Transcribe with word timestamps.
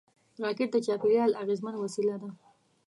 راکټ 0.43 0.69
د 0.73 0.77
چاپېریال 0.85 1.31
اغېزمن 1.43 1.75
وسیله 1.77 2.15
ده 2.21 2.29